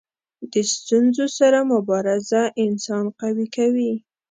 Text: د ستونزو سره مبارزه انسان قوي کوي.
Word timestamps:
د 0.51 0.53
ستونزو 0.73 1.25
سره 1.39 1.59
مبارزه 1.73 2.41
انسان 2.65 3.05
قوي 3.19 3.47
کوي. 3.57 3.91